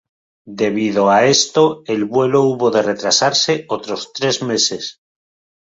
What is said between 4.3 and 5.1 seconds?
meses.